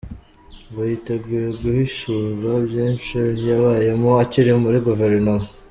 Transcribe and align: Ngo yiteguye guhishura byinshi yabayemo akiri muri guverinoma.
Ngo 0.69 0.81
yiteguye 0.89 1.47
guhishura 1.61 2.49
byinshi 2.67 3.17
yabayemo 3.47 4.09
akiri 4.23 4.51
muri 4.63 4.77
guverinoma. 4.87 5.45